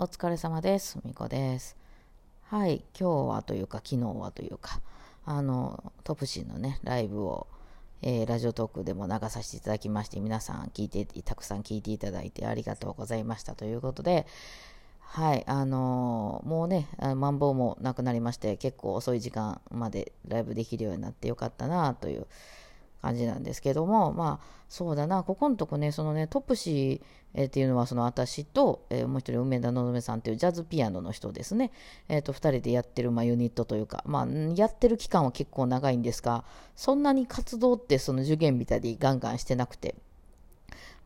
[0.00, 1.00] お疲れ様です。
[1.04, 1.76] みこです。
[2.44, 4.80] はい、今日はというか、昨日はというか、
[5.24, 7.48] あの、トプシーのね、ライブを、
[8.02, 14.28] えーラジオトークでも流させていただきまして、皆さん聞いて、たくさん聞いていただいてありがとうございましたということで、
[15.00, 16.86] はい、あのーもうね、
[17.16, 22.28] マンボウもなくなりまして、結構遅い時間までライブできるようになってよかったなという
[23.02, 31.70] 感じなんですけども、まあ、そうだな、ここのとこね、そのね、トップシー、っていうのは、その私と、えーもう一人、梅田のぞめさんっていうジャズピアノの人ですね、
[32.08, 34.26] えーと、二人でやってる、まあ、ユニットというか、まあ、
[34.56, 39.94] やってる期間は結構長いんですが、そんなに活動って、その受験みたいにガンガンしてなくて、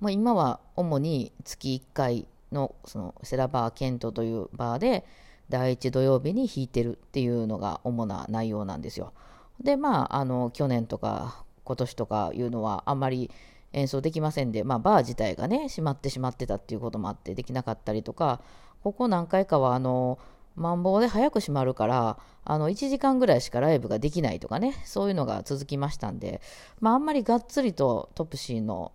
[0.01, 5.05] まあ、今は主に月1回のそのセラバーケントというバーで
[5.49, 9.13] 第1土曜日に弾いてるっていうのが主な内容なんですよ。
[9.61, 13.31] でまああの去年とか今年とかいうのはあんまり
[13.73, 18.43] 演奏できませんで、まあ、バー自体がね閉まってしまってたっていうこともあってできなかったりとか
[18.83, 20.19] ここ何回かはあの
[20.55, 26.43] マンボウで早く閉まるからあの1時間ぐらいしかライブができないとかねそういうのが続きましたんで、
[26.79, 28.93] まあ、あんまりがっつりとトップシーの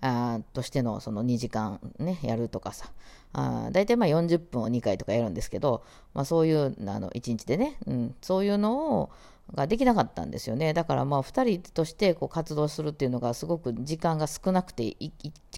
[0.00, 2.90] あーとしてのその2時間ねやるとかさ
[3.32, 9.10] あ大体まあ40分を2回とかやるんですけど、まあ、そういうあの1日でね、うん、そういうのを
[9.52, 10.72] ができなかったんですよね。
[10.72, 15.10] だからまあ2人としてこう活動するっていうのがすごく時間が少なくて1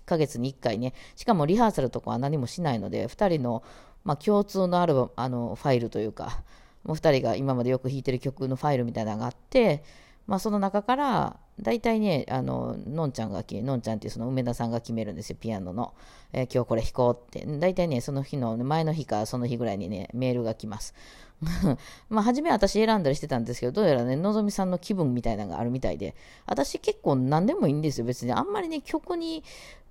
[0.05, 0.95] ヶ月に1回ね。
[1.15, 3.63] しかもリハーサルとかは何もしないので2人の
[4.05, 6.43] まあ共通のあるあのファイルというか
[6.85, 9.83] もう2人が今までよく弾いてる曲のファイルみたいなのがあって
[10.27, 15.95] まあ、その中から大体ねあののんちゃんがきのんちゃんっていうその梅田さんが決めるんですよピアノの、
[16.33, 17.47] えー今日これ弾こうって。
[17.59, 20.95] 大体ねその日の前の日かその日ぐらいにねメールが来ます。
[22.09, 26.15] まあ初め私選んだりしてたんですけどどうやらねのぞみさんの気分みたいなのがあるみたいで
[26.47, 29.45] 私結構何でもいいんですよ別にあんまりね曲に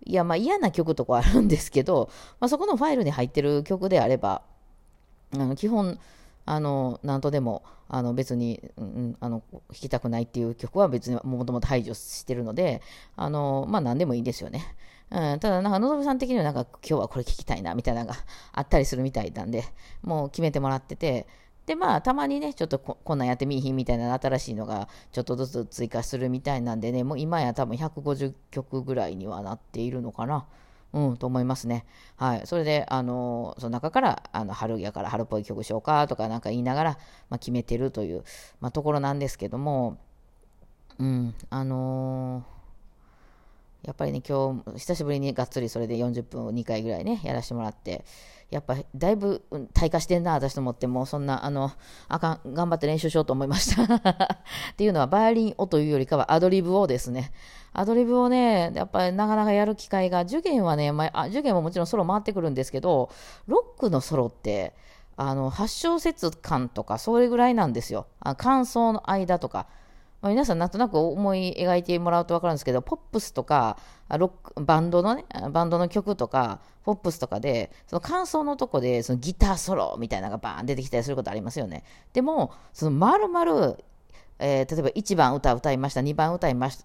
[0.06, 4.42] いやまあ嫌な曲とかあるんですけど、まあ、そこのファイルに入ってる曲であれば
[5.34, 6.00] あの基本
[6.46, 8.60] あの何とでもあの別に、
[9.20, 12.82] あの弾きたくないっていう曲は別にもともと排除してるので
[13.16, 14.76] あのまあ何でもいいんですよね。
[15.12, 18.16] うん、ただなんかのぞみさん的にはなんか今日はこれ聞きたいなみたいなのが
[18.52, 19.64] あったりするみたいなんで
[20.02, 21.28] もう決めてもらってて
[21.66, 30.46] でまあたまにねちょっとここんなんやってみいひんみたいな新しいのがちょっとずつ追加するみたいなんでねもう今や多分150曲ぐらいにはなっているのかな。
[30.94, 31.86] うん、と思いますね。
[32.16, 32.42] はい。
[32.46, 36.92] それで、あのその中から、あの、春やから春っぽい曲しようかとかなんか言いながら、
[37.30, 38.24] まあ、決めてるという、
[38.62, 39.98] まあ、ところなんですけども、
[40.98, 42.55] うん、あのー
[43.86, 48.04] やっぱりね、今日、久しぶりにがっつりそれで40分を2回ぐらいね、やらせてもらって、
[48.50, 51.72] やっぱだいぶ退化してんな、私と思って、もうそんな、あの、
[52.08, 53.84] あかん、頑張って練習しようと思いました。
[53.96, 57.32] っていうのは、バイオリンをというよりかはアドリブをですね、
[57.74, 63.10] アドリブをね、やっぱりなかなかやる機会が、受験はね、ま、あ受験ももちろんソロ回ってくるんですけど、
[63.48, 64.74] ロックのソロって、
[65.18, 68.08] あの、8小節間とか、それぐらいなんですよ。
[68.20, 69.68] あ感想の間とか。
[70.26, 73.78] まあ、皆さんなんとなく思い描いてもらうと分かるんですけど、ポップスとか、
[74.10, 81.84] ロックバンドのね、バンドの曲とか、ポップスとかで、その感想のとこで、そのギターソロみたいなのがバーン出てきたりすることありますよね。
[82.12, 83.78] でも、その丸々、
[84.40, 86.78] えー例えば1番歌歌いました、2番歌いまし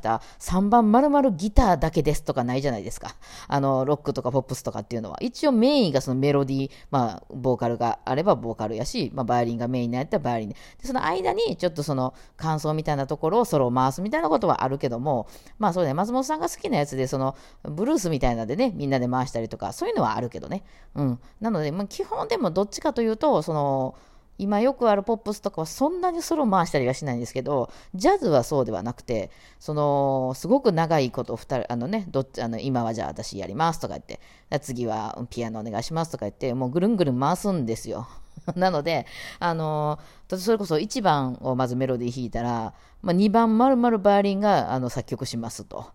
[0.00, 3.14] た、3番まるまるギターだけですとかないじゃないですか。
[3.46, 5.18] あの、ロックとかポップスとかっていうのは。
[5.20, 10.56] 一応メインがそのメロディー、まあ、ボーカルがあればボーカルやし、まあ、バイオリンがメインになったらバイオリンで。
[10.82, 15.26] その間にちょっとその感想みたいなところをソロを回すみたいなことはあるけども、
[15.58, 20.64] まあそうね、松本さんが好きなやつで、その、ブルースみたいなのでね、みんなで回したりとか、そういうのはあるけどね。
[20.94, 21.20] うん。
[21.40, 23.94] なので、まあ、基本でもどっちかというと、その、
[24.38, 34.20] 今よくあるポップスとかはそんなにソロ回したりはしないんですけど、ジャズはそうではなくて、その、すごく長いこと二人、あのね、どっち、あの、今はじゃあ私やりますとか言って、
[34.60, 38.08] 次はピアノお願いしますとか言って、もうぐるんぐるん回すんですよ。
[38.54, 39.06] なので、
[39.40, 39.98] あの、
[40.28, 45.86] それこそ1番をまずメロディー弾いたら、まあ、2番まるまるバイオリンがあの作曲しますと。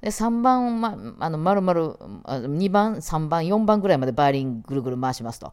[0.00, 5.52] で3番、まあの丸々2番3番4番ぐらいまでバイオリンぐるぐる回しますと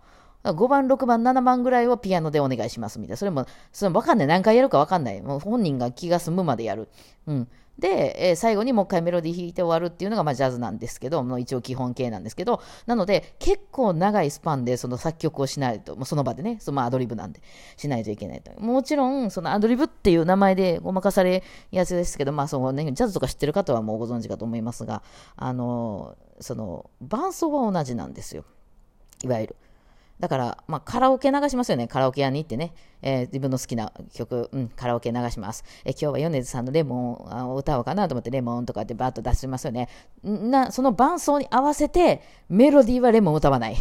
[0.54, 6.90] 5番6番7番ぐらいをピアノでお願いしますみたいなそれもそれも分かんない何回やるか分かんないもう本人が気が済むまでやる、
[7.28, 7.48] うん、
[7.80, 17.42] で、えー最後にもう一回メロディー弾いて終わるっていうのが、まあ、ジャズなんですけど、もう一応基本形なんですけど、なので、結構長いスパンでその作曲をしないと、もうその場でね、そのアドリブなんで、
[17.78, 18.52] しないといけないと。
[18.62, 25.04] もちろん、そのアドリブっていう名前でごまかされやすいですけど、まあそのね、ジャズとか知ってる方はもうご存知かと思いますが、
[25.36, 28.46] あの、その、伴奏は同じなんですよ。
[29.24, 29.56] いわゆる。
[30.20, 31.88] だから、まあ、カラオケ流しますよね。
[31.88, 32.74] カラオケ屋に行ってね。
[33.02, 35.64] えー、自分の好きな曲、うん、カラオケ流します。
[35.84, 39.90] えー、今日は米津さんのレモンを歌おうかなと思って、レモンとかってバーッと出しますよね。
[40.24, 43.76] な、その伴奏に合わせて、メロディーはレモン歌わない。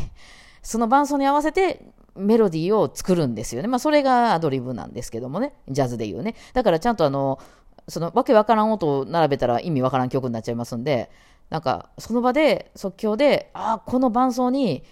[0.62, 1.86] その伴奏に合わせて、
[2.16, 3.68] メロディーを作るんですよね。
[3.68, 5.54] まあ、それがアドリブなんですけどもね。
[5.68, 6.34] ジャズで言うね。
[6.52, 7.38] だからちゃんとあの、
[7.88, 11.10] そのわけわからん音を並べたら意味わからん曲になっちゃいますんで、
[11.50, 14.84] なんかその場で即興で、ああ、この伴奏に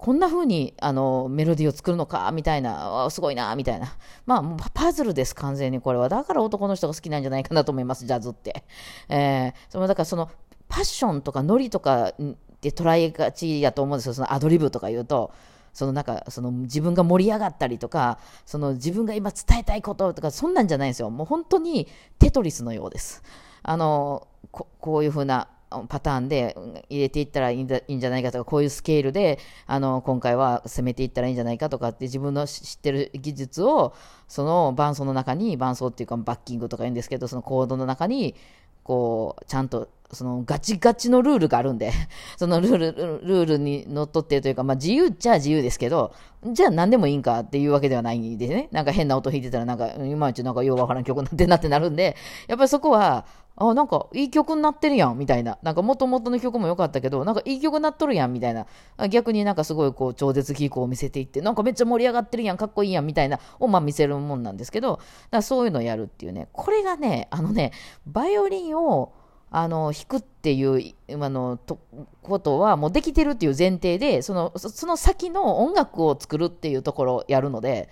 [0.00, 3.94] こんな風にあのメロディーを作るのかみたいな、すごいなみたいな。
[4.24, 6.08] まあ、パズルです、完全にこれは。
[6.08, 8.64] だから男の人が好きなんじゃないかなと思います、ジャズって。
[9.10, 10.30] えー、そのだからその
[10.70, 12.14] パッションとかノリとか
[12.62, 15.32] で捉えがちやと思うんですよ、そのアドリブとか言うと。
[15.74, 21.86] そのなんかその自分が盛り上がったりとかその自分が今伝えたいこととかそんなんじゃないんですよもう本当に
[22.18, 23.22] テトリスのようです
[23.62, 25.46] あのここういうふうな
[25.88, 26.56] パターンで
[26.88, 33.94] 入れていったらいいんじゃないかとか、こういうスケールで、あの、今回は攻めていったらいいんじゃないかとかって自分の知ってる技術を、
[34.28, 38.34] その伴奏の中に、伴奏っていうかバッキングとか言うんですけど、そのコードの中に、
[38.82, 41.92] こう、ちゃんとそのガチガチのルールがあるんで、
[42.36, 46.12] そのルール、ルールにのっとってというか、まあ自由っちゃ自由ですけど、
[46.44, 48.68] じゃあ何でもいいんかっていうわけではないんでね。
[48.72, 52.16] なんか変な音弾いてたらなんか、いまいちなんかようわからん曲なってなってなるんで、
[52.48, 53.26] やっぱりそこは、
[53.60, 55.58] あ、なんかいい曲になってるやん、みたいな。
[55.62, 58.66] なんか元々の曲も良かったけど、なんかいい曲になっとるやん、みたいな。
[59.10, 65.02] 逆になんかすごいこう超絶技巧を見せていって、なんかめっちゃ盛り上がってるやん、かっこいいやん、みたいな、をまあ見せるもんなんですけど、だか
[65.32, 66.48] らそういうのをやるっていうね。
[66.52, 67.72] これがね、あのね、
[68.06, 69.12] バイオリンを、
[69.52, 71.80] あの弾くっていうあのと
[72.22, 77.88] ことはもうできてるっていう前提でそのその先の音楽を作るっていうところをやるので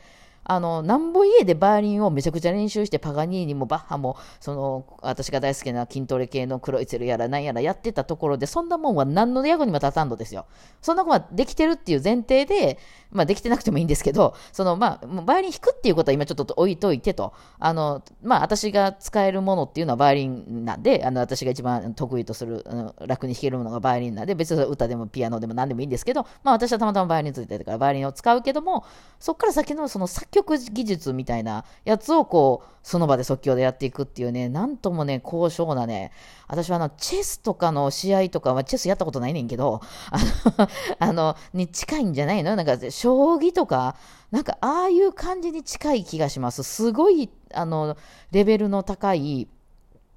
[0.51, 10.47] あの、なんぼ家でバイオリンをめちゃくちゃ練習して、パガニーニもバッハも、その、私が大好きな筋トレ系のクロイツェルやらなんやらやってたところで、そんなもんは何の役にも立たんのですよ。
[10.81, 12.79] そんなもんはできてるっていう前提で、
[13.11, 22.65] まあできてなくてもいいんですけど、その、まあ、バイオリン弾くっていうことは今ちょっと置いといてと、あの、まあ私が使えるものっていうのはバイオリンなんで、あの、私が一番得意とする、
[23.07, 28.85] 楽に弾けるものがバイオリンなんで、別に歌でもピアノでも何でもいいんですけど、まあ私はたまたまバイオリンについてるからバイオリンを使うけども、
[29.19, 36.11] そっから先のその作曲技術みたいなやつをこう、その場で即興でやっていくっていうね、なんともね、高尚なね、
[36.47, 40.69] 私はあの、チェスとかの試合とかは、チェスやったことないねんけど、あの、
[40.99, 42.57] あのに近いんじゃないの？
[42.57, 43.95] なんか、将棋とか、
[44.33, 46.65] なんか、ああいう感じに近い気がします。
[46.65, 47.97] すごい、あの、
[48.33, 49.47] レベルの高い、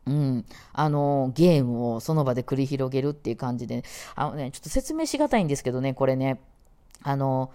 [0.07, 3.83] うん、あのゲームをその場で繰り広げるっていう感じで、
[4.15, 6.41] あのね、ちょっと説明しがたいんですけどね、これね、
[7.03, 7.51] あの、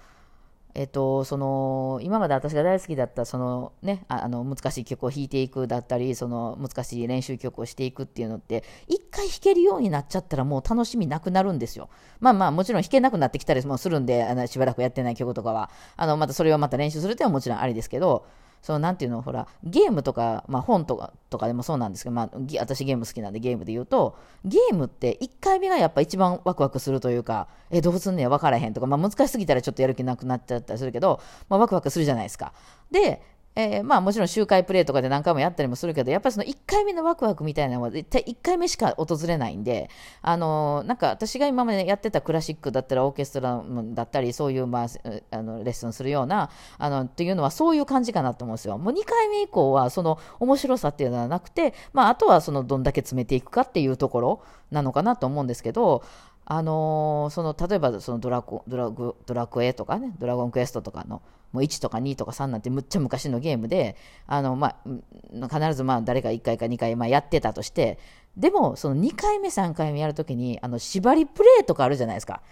[0.79, 11.89] えっと、その今まで私が大好きだったその、ね、あの難しい曲を弾いていくだったりその難しい練習曲をしていくっていうのって一回弾けるようになっちゃったらもう楽しみなくなるんですよ。
[12.21, 18.27] まあまあもちろん弾けなくなってきたりもするんであのしばらくやってない曲とかはあのまたそれをまた練習するっていうのはもちろんありですけど
[18.67, 32.53] そのなんていうの、ほら、ゲームとか、まあ、本とかとかでもそうなんですけど、まあ、私ゲーム好きなんでゲームで言うと、ゲームって1回目がやっぱ一番ワクワクするというか、え、どうすんねや分からへんとか、まあ、難しすぎたらちょっとやる気なくなっちゃったりするけど、まあ、ワクワクするじゃないですか。
[32.91, 33.23] で、
[33.59, 39.89] えー、まあもちろん周回プレイとかで何回もやったりもするけど、やっぱりその1回目のワクワクみたいなのは絶対1回目しか訪れないんで、
[40.21, 43.65] あのー、なんか私が今までやってたクラシックだったらオーケストラ
[43.95, 44.87] だったり、そういう、まあ、
[45.31, 48.77] あのレッスンするような、あの、っていうのはそういう感じかなと思うんですよ。
[48.77, 56.05] もう2回目以降はその面白さっていうのはなくて、まああとはそのどんだけ詰めていくかっていうところなのかなと思うんですけど、
[56.45, 61.23] あのー、その例えばそのドラコドラグドラクエとかね、ドラゴンクエストとかの
[61.53, 67.99] もう1とか2とか3なんてむっちゃ昔のゲームで、あのまあ、必ずまあ誰か1回か2回まあやってたとして、
[68.37, 72.43] でもその2回目、3回目やるときにあの縛りプレイとかあるじゃないですか。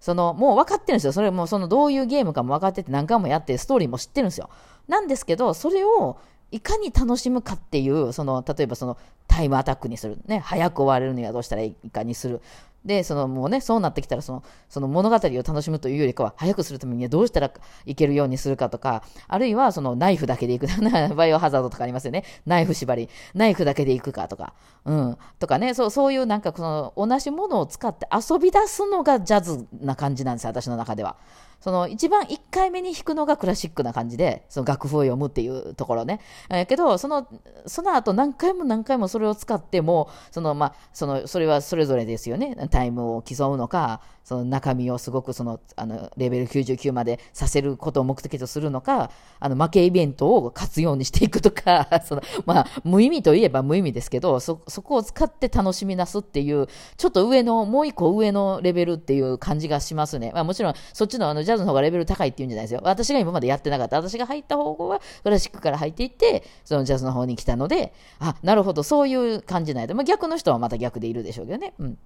[0.00, 1.12] そのもう分かってるんですよ。
[1.12, 4.50] それもそのどういうゲームかも分かってて何回もやってストーリーも知ってるんですよ。
[4.86, 6.18] なんですけど、それを
[6.54, 8.96] いかに楽しむかっていう、その例えばその
[9.26, 12.40] タイムアタックにする、ね、早く終われるにはどうしたらいいかにする、
[12.84, 17.50] で、そのもうね、そうなってきたらその、その物語を楽しむというよりかは、早くするためにはどうしたら
[17.86, 20.68] いけるようにするかとか、あるいはそのナイフだけでいく、
[21.16, 22.24] バイオハザードとかありますよね。
[22.46, 24.52] ナイフ縛り、ナイフだけでいくかとか、
[24.84, 31.16] うん、とかね、そうそういうなんかその同じものを使って遊び出すのがジャズな感じなんですよ、私の中では。
[31.64, 36.20] その一番1回目に弾くのがクラシックな感じで、その楽譜を読むっていうところね。
[36.50, 37.26] えー、けど、その、
[37.64, 42.54] その後何回も何回もそれを使っても、その、まあ、その、それはそれぞれですよね。
[42.70, 60.30] タイムを競うのか、その中身をすごくその、あの、レベル99までさせることを目的とするのか、あの、負けイベントを活用にしていくとか、 その、まあ、無意味といえば無意味ですけど、そ、そこを使って楽しみなすっていう、ちょっと上の、もう一個上のレベルっていう感じがしますね。
[60.34, 62.80] まあもちろん、そっちのあの、ズの方がレベル高いっていうんじゃないですよ。
[62.82, 63.96] 私が今までやってなかった。
[63.96, 69.94] 私が入った方向は、クラシックから入っていって、そのジャズの方に来たので、あ、なるほど、そういう感じないと。
[69.94, 71.74] まあ逆の人はまた逆でいるでしょうけどね。
[71.78, 71.98] うん。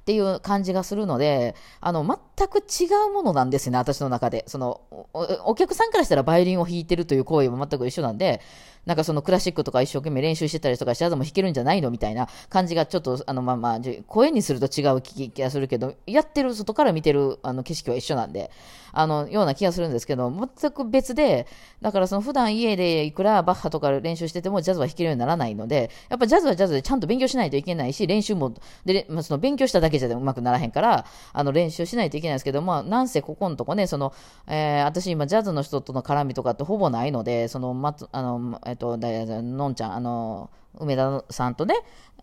[0.00, 4.44] っていう感じがするので、あの、全く違うものなんですね、私の中で。
[4.46, 8.40] そのお、お客さんからしたらバイオリンを弾いてるという行為も全く一緒なんで、
[8.86, 18.50] なんかそのクラシックとか一生懸命練習してたりとかジャズも弾けるんじゃないのみたいな感じがちょっと、あの、まあまあ、声にすると違う気がするけど、やってる、外から見てるあの景色は一緒なんで、
[18.92, 21.46] あの、ような気がするんですけど、全く別で、
[21.82, 34.12] だからその普段家でいくらバッハとか練習しててもジャズは弾けるようにならないので、やっぱジャズはジャズでちゃんと勉強しないといけないし、練習も、で、まあ、その勉強しただけじゃうまくならへんから、あの、練習しないといけないですけど、まあ、なんせここのとこね、その、
[34.46, 41.74] えー、私今ジャズの人との絡みとかってほぼないので、その、ま、あの、えっと、のんちゃん、あの、梅田さんとね、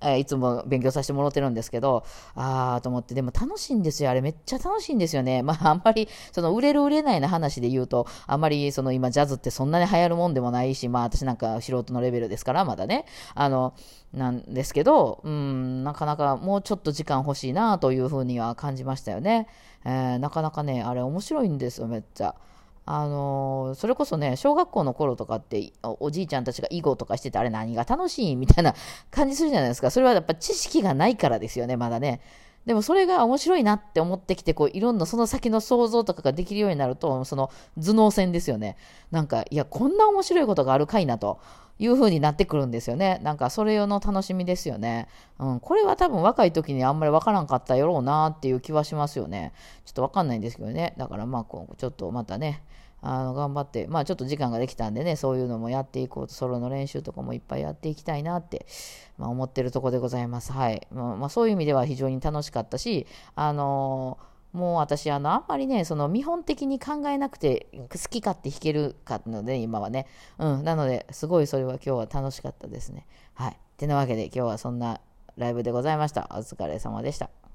[0.01, 2.03] えー、いつも勉強させてもらってるんですけど、
[2.35, 4.09] ああと思って、でも楽しいんですよ。
[4.09, 5.43] あれめっちゃ楽しいんですよね。
[5.43, 13.05] まあ、あんまり、その売れる売れないの話で言うと、あんまり、その今ジャズってそんなに流行るもんでもないし、まあ私なんか素人のレベルですから、まだね。
[13.35, 13.73] あの、
[14.13, 19.47] なんですけど、うん、なかなかもうちょっと時間欲しいなというふうには感じましたよね。
[19.85, 22.35] えー、なかなかね、あれ面白いんですよ、めっちゃ。
[22.89, 28.73] あの、それこそね、小学校の頃とかっておじいちゃんたちが囲碁とかしてて、あれ何が楽しいみたいな
[29.11, 29.91] 感じするじゃないですか。
[29.91, 32.21] それはやっぱ知識がないからですよね、まだね。
[32.65, 38.77] でもそれが面白いなって思ってきて、こう、いろんなその先の想像とかができるようになると、その頭脳戦ですよね。
[39.11, 41.41] なんか、いや、こんな面白いことがあるかいなと。
[41.79, 43.19] いう風になってくるんですよね。
[43.23, 45.07] なんかそれ用の楽しみですよね。
[45.39, 45.59] うん。
[45.59, 49.53] これは多分若い時にあんまりわからんかったやろうなっていう気はしますよね。
[49.85, 50.93] ちょっとわかんないんですけどね。
[50.97, 52.63] だからまあ、こう、ちょっとまたね、
[53.01, 58.65] あの頑張って、まあちょっと時間ができたんでね、そういうのもやっていこうと、ソロの練習とかもいっぱいやっていきたいなって、
[59.17, 60.51] まあ、思ってるとこでございます。
[60.51, 60.87] はい。
[60.91, 63.05] まあ、まあ、そういう意味では非常に楽しかったし、
[63.35, 70.07] あのー、もう私、あの、あんまりね、その見本的に考えなくて好き勝手弾けるかので、今はね。
[70.37, 70.63] うん。
[70.63, 73.07] なので、すごいそれは今日は楽しかったですね。
[73.33, 73.57] はい。
[73.77, 74.99] てなわけで今日はそんな
[75.37, 76.27] ライブでございました。
[76.31, 77.46] お疲れ様でした。